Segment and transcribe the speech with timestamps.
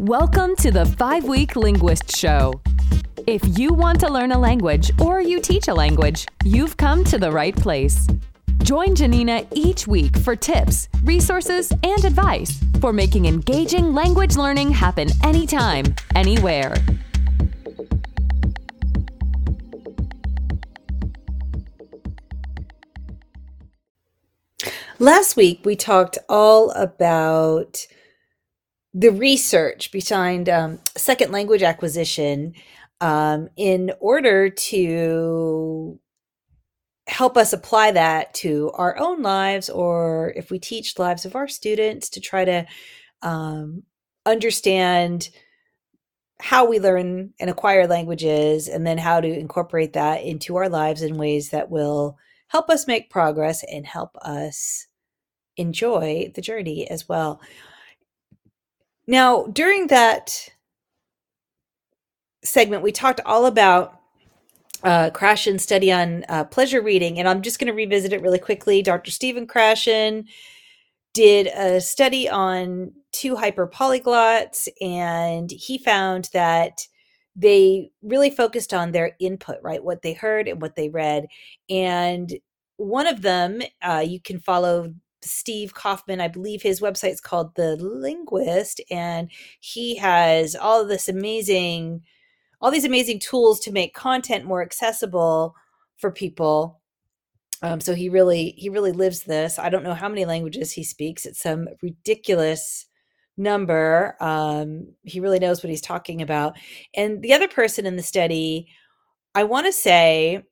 [0.00, 2.58] Welcome to the Five Week Linguist Show.
[3.26, 7.18] If you want to learn a language or you teach a language, you've come to
[7.18, 8.06] the right place.
[8.62, 15.10] Join Janina each week for tips, resources, and advice for making engaging language learning happen
[15.22, 16.74] anytime, anywhere.
[24.98, 27.86] Last week, we talked all about
[28.92, 32.54] the research behind um, second language acquisition
[33.00, 35.98] um, in order to
[37.06, 41.48] help us apply that to our own lives or if we teach lives of our
[41.48, 42.66] students to try to
[43.22, 43.82] um,
[44.26, 45.28] understand
[46.40, 51.02] how we learn and acquire languages and then how to incorporate that into our lives
[51.02, 52.16] in ways that will
[52.48, 54.86] help us make progress and help us
[55.56, 57.40] enjoy the journey as well.
[59.06, 60.50] Now, during that
[62.44, 64.00] segment, we talked all about
[64.82, 68.38] uh, Krashen's study on uh, pleasure reading, and I'm just going to revisit it really
[68.38, 68.82] quickly.
[68.82, 69.10] Dr.
[69.10, 70.26] Stephen Krashen
[71.12, 76.86] did a study on two hyperpolyglots, and he found that
[77.36, 79.82] they really focused on their input, right?
[79.82, 81.26] What they heard and what they read.
[81.68, 82.32] And
[82.76, 86.20] one of them, uh, you can follow Steve Kaufmann.
[86.20, 92.02] I believe his website is called The Linguist, and he has all this amazing,
[92.60, 95.54] all these amazing tools to make content more accessible
[95.96, 96.80] for people.
[97.62, 99.58] Um, so he really, he really lives this.
[99.58, 101.26] I don't know how many languages he speaks.
[101.26, 102.86] It's some ridiculous
[103.36, 104.16] number.
[104.20, 106.56] Um, he really knows what he's talking about.
[106.94, 108.68] And the other person in the study,
[109.34, 110.42] I want to say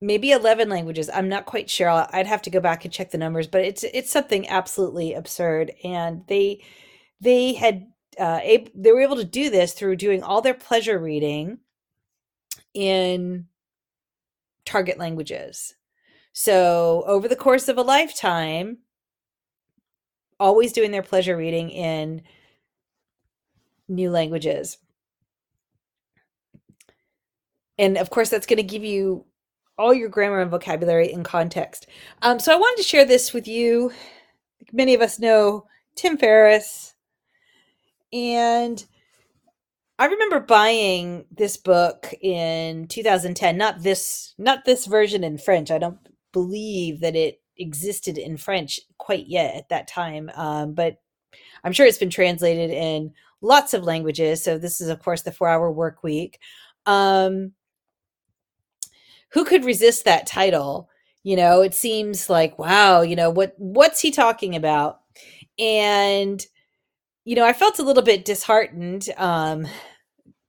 [0.00, 3.18] maybe 11 languages i'm not quite sure i'd have to go back and check the
[3.18, 6.62] numbers but it's it's something absolutely absurd and they
[7.20, 7.86] they had
[8.18, 8.40] uh,
[8.74, 11.58] they were able to do this through doing all their pleasure reading
[12.74, 13.46] in
[14.64, 15.74] target languages.
[16.32, 18.78] So over the course of a lifetime
[20.40, 22.22] always doing their pleasure reading in
[23.88, 24.78] new languages.
[27.76, 29.24] And of course that's going to give you
[29.78, 31.86] all your grammar and vocabulary in context.
[32.22, 33.92] Um, so I wanted to share this with you.
[34.72, 36.94] Many of us know Tim Ferriss,
[38.12, 38.84] and
[39.98, 43.56] I remember buying this book in 2010.
[43.56, 45.70] Not this, not this version in French.
[45.70, 45.98] I don't
[46.32, 50.98] believe that it existed in French quite yet at that time, um, but
[51.64, 54.42] I'm sure it's been translated in lots of languages.
[54.42, 56.38] So this is, of course, the Four Hour Work Week.
[56.86, 57.52] Um,
[59.32, 60.88] who could resist that title?
[61.22, 65.00] You know, it seems like wow, you know what what's he talking about?
[65.58, 66.44] And
[67.24, 69.08] you know, I felt a little bit disheartened.
[69.18, 69.66] Um,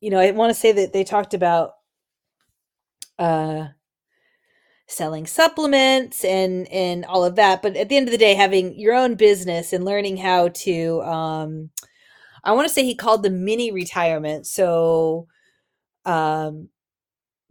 [0.00, 1.72] you know, I want to say that they talked about
[3.18, 3.68] uh
[4.88, 8.78] selling supplements and and all of that but at the end of the day having
[8.78, 11.70] your own business and learning how to um
[12.44, 15.26] i want to say he called them mini retirement so
[16.04, 16.68] um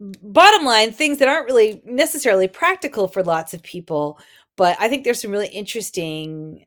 [0.00, 4.18] bottom line, things that aren't really necessarily practical for lots of people,
[4.56, 6.66] but I think there's some really interesting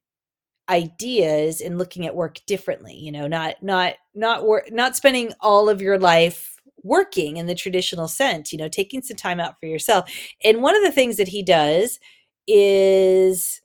[0.69, 5.67] ideas in looking at work differently you know not not not work not spending all
[5.67, 9.65] of your life working in the traditional sense you know taking some time out for
[9.65, 10.09] yourself.
[10.43, 11.99] And one of the things that he does
[12.47, 13.61] is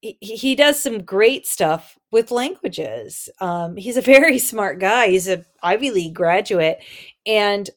[0.00, 3.28] he, he does some great stuff with languages.
[3.40, 5.08] Um, he's a very smart guy.
[5.08, 6.82] He's a ivy league graduate.
[7.26, 7.68] And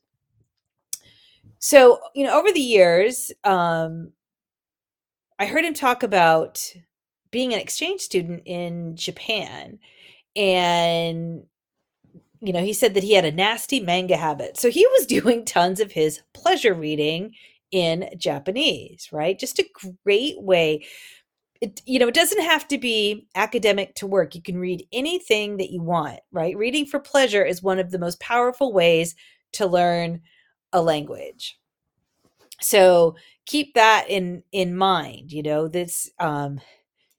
[1.64, 4.12] so, you know, over the years, um,
[5.40, 6.62] I heard him talk about
[7.32, 9.80] being an exchange student in Japan.
[10.36, 11.46] And,
[12.42, 14.58] you know, he said that he had a nasty manga habit.
[14.58, 17.34] So he was doing tons of his pleasure reading
[17.72, 19.40] in Japanese, right?
[19.40, 19.70] Just a
[20.04, 20.86] great way.
[21.62, 24.36] It, you know, it doesn't have to be academic to work.
[24.36, 26.58] You can read anything that you want, right?
[26.58, 29.16] Reading for pleasure is one of the most powerful ways
[29.54, 30.20] to learn
[30.74, 31.58] a language.
[32.60, 33.16] So
[33.46, 35.32] keep that in in mind.
[35.32, 36.60] You know, this um,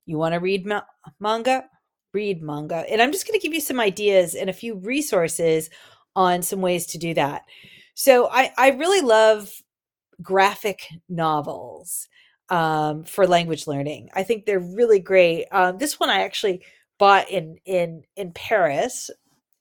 [0.07, 0.83] you want to read ma-
[1.21, 1.65] manga,
[2.13, 5.71] read manga, and I'm just going to give you some ideas and a few resources
[6.17, 7.43] on some ways to do that.
[7.95, 9.51] So I I really love
[10.23, 12.09] graphic novels
[12.49, 14.11] um, for language learning.
[14.15, 15.47] I think they're really great.
[15.51, 16.65] Um, this one I actually
[16.99, 19.11] bought in in in Paris,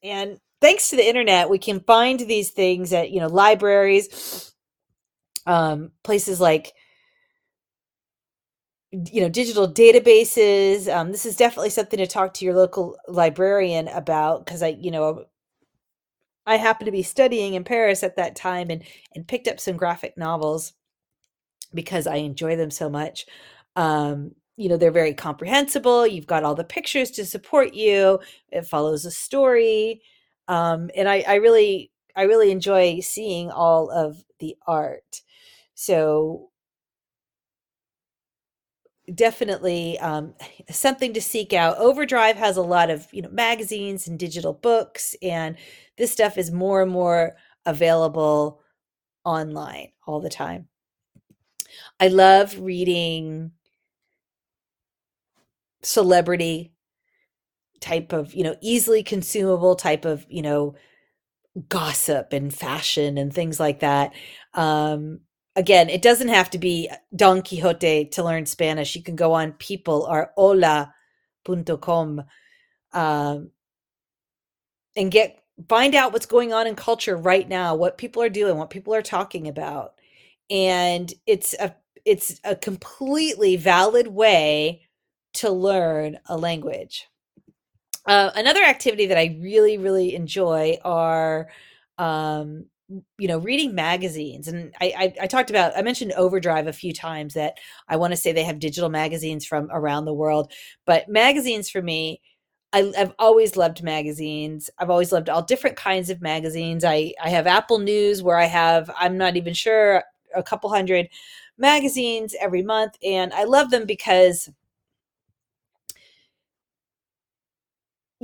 [0.02, 4.54] and thanks to the internet, we can find these things at you know libraries,
[5.46, 6.72] um, places like
[8.90, 10.92] you know digital databases.
[10.92, 14.90] Um, this is definitely something to talk to your local librarian about because i you
[14.90, 15.26] know
[16.46, 18.84] i happened to be studying in paris at that time and
[19.14, 20.72] and picked up some graphic novels
[21.74, 23.26] because i enjoy them so much.
[23.76, 26.06] Um, you know they're very comprehensible.
[26.06, 28.20] You've got all the pictures to support you.
[28.50, 30.00] It follows a story
[30.48, 35.22] um, and I, I really i really enjoy seeing all of the art
[35.74, 36.50] so
[39.12, 40.34] definitely um,
[40.70, 41.78] something to seek out.
[41.78, 45.56] Overdrive has a lot of you know magazines and digital books, and
[45.98, 47.36] this stuff is more and more
[47.66, 48.60] available
[49.24, 50.68] online all the time.
[51.98, 53.52] I love reading
[55.82, 56.72] celebrity
[57.80, 60.74] type of you know easily consumable type of you know
[61.68, 64.12] gossip and fashion and things like that
[64.54, 65.20] um
[65.56, 68.96] again, it doesn't have to be Don Quixote to learn Spanish.
[68.96, 72.22] You can go on people or hola.com
[72.92, 73.50] um,
[74.96, 78.56] and get find out what's going on in culture right now, what people are doing,
[78.56, 79.94] what people are talking about.
[80.50, 81.74] And it's a
[82.04, 84.82] it's a completely valid way
[85.34, 87.06] to learn a language.
[88.06, 91.48] Uh, another activity that I really, really enjoy are
[91.98, 92.66] um,
[93.18, 96.92] you know reading magazines and I, I, I talked about i mentioned overdrive a few
[96.92, 97.56] times that
[97.88, 100.52] i want to say they have digital magazines from around the world
[100.84, 102.20] but magazines for me
[102.74, 107.30] I, have always loved magazines i've always loved all different kinds of magazines i i
[107.30, 110.04] have apple news where i have i'm not even sure
[110.36, 111.08] a couple hundred
[111.56, 114.50] magazines every month and i love them because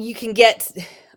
[0.00, 0.70] you can get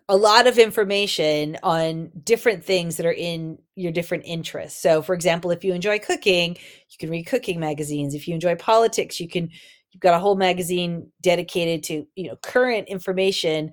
[0.08, 4.80] a lot of information on different things that are in your different interests.
[4.80, 6.56] So, for example, if you enjoy cooking,
[6.90, 8.14] you can read cooking magazines.
[8.14, 9.48] If you enjoy politics, you can
[9.90, 13.72] you've got a whole magazine dedicated to, you know, current information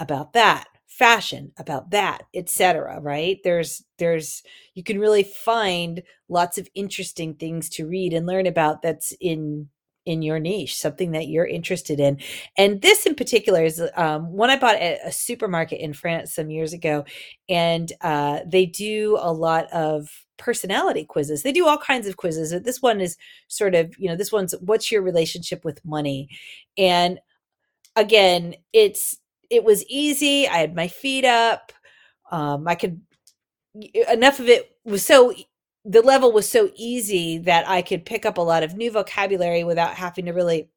[0.00, 3.38] about that, fashion about that, etc., right?
[3.44, 4.42] There's there's
[4.74, 9.68] you can really find lots of interesting things to read and learn about that's in
[10.08, 12.18] in your niche, something that you're interested in.
[12.56, 16.48] And this in particular is um, one I bought at a supermarket in France some
[16.48, 17.04] years ago.
[17.46, 20.08] And uh, they do a lot of
[20.38, 21.42] personality quizzes.
[21.42, 22.54] They do all kinds of quizzes.
[22.54, 23.18] But this one is
[23.48, 26.30] sort of, you know, this one's what's your relationship with money?
[26.78, 27.20] And
[27.94, 29.18] again, it's,
[29.50, 30.48] it was easy.
[30.48, 31.70] I had my feet up.
[32.30, 33.02] Um, I could,
[34.10, 35.34] enough of it was so
[35.88, 39.64] the level was so easy that I could pick up a lot of new vocabulary
[39.64, 40.68] without having to really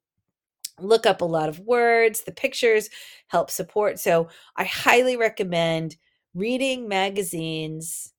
[0.80, 2.22] look up a lot of words.
[2.22, 2.88] The pictures
[3.26, 4.00] help support.
[4.00, 5.96] So I highly recommend
[6.34, 8.14] reading magazines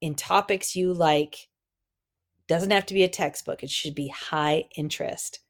[0.00, 1.48] in topics you like.
[2.48, 5.40] Doesn't have to be a textbook, it should be high interest.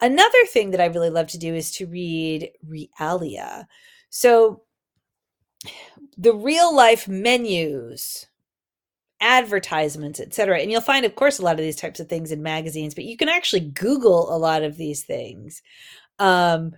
[0.00, 3.66] Another thing that I really love to do is to read realia.
[4.10, 4.62] So
[6.16, 8.27] the real life menus
[9.20, 10.60] advertisements, etc.
[10.60, 13.04] And you'll find, of course, a lot of these types of things in magazines, but
[13.04, 15.62] you can actually Google a lot of these things.
[16.18, 16.72] Um,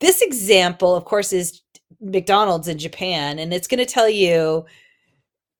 [0.00, 1.62] this example, of course, is
[2.00, 4.64] McDonald's in Japan, and it's going to tell you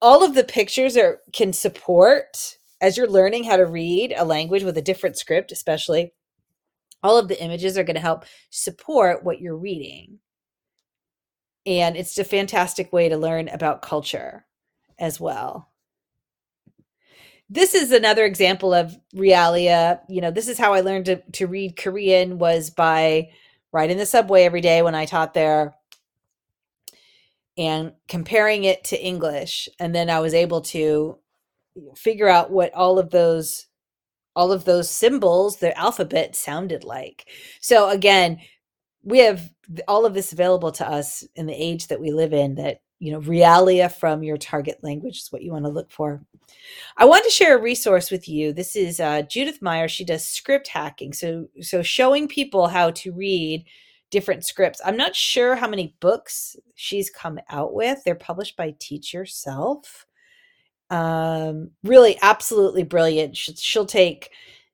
[0.02, 4.62] all of the pictures are can support as you're learning how to read a language
[4.62, 6.12] with a different script, especially.
[7.02, 10.18] All of the images are going to help support what you're reading.
[11.64, 14.46] And it's a fantastic way to learn about culture
[14.99, 15.70] as well
[17.49, 20.00] this is another example of realia.
[20.09, 23.31] You know this is how i learned to, to read korean was by
[23.73, 25.75] riding the subway every day when i taught there
[27.59, 29.69] and comparing it to english.
[29.79, 31.19] And then i was able to
[31.97, 33.67] figure out what all of those
[34.35, 37.26] all of those symbols the alphabet sounded like.
[37.61, 38.41] So again
[39.05, 39.50] we have
[39.87, 43.12] all of this available to us in the age that we live in that you
[43.12, 46.23] know realia from your target language is what you want to look for.
[46.97, 48.53] I want to share a resource with you.
[48.53, 49.88] This is uh, judith meyer.
[49.88, 53.65] She does script hacking so so showing people how to read
[54.11, 54.81] different scripts.
[54.85, 58.03] I'm not sure how many books she's come out with.
[58.05, 60.07] They're published by teach yourself
[60.91, 63.37] um really absolutely brilliant.
[63.37, 64.31] She'll, she'll take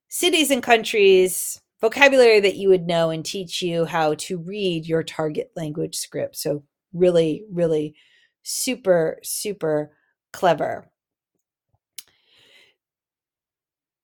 [0.08, 5.02] cities and countries vocabulary that you would know and teach you how to read your
[5.02, 6.36] target language script.
[6.36, 6.62] So
[6.92, 7.96] really really
[8.42, 9.92] super, super
[10.32, 10.88] clever.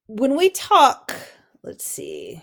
[0.06, 1.14] When we talk,
[1.62, 2.42] let's see,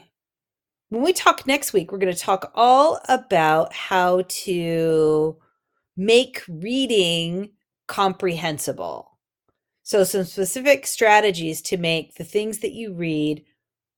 [0.89, 5.35] when we talk next week, we're going to talk all about how to
[5.97, 7.51] make reading
[7.87, 9.11] comprehensible.
[9.83, 13.43] So, some specific strategies to make the things that you read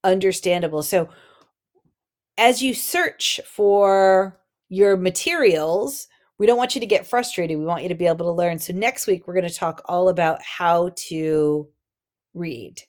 [0.04, 0.84] understandable.
[0.84, 1.10] So,
[2.38, 4.39] as you search for
[4.70, 6.08] your materials,
[6.39, 7.58] we don't want you to get frustrated.
[7.58, 8.60] We want you to be able to learn.
[8.60, 11.67] So next week we're going to talk all about how to
[12.34, 12.82] read.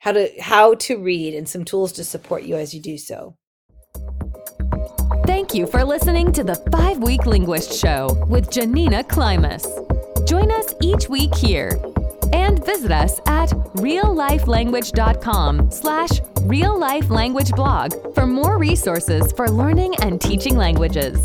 [0.00, 3.36] How to how to read and some tools to support you as you do so.
[5.26, 9.66] Thank you for listening to the 5-week linguist show with Janina Klimas.
[10.26, 11.78] Join us each week here
[12.32, 21.24] and visit us at reallifelanguage.com slash reallifelanguageblog for more resources for learning and teaching languages.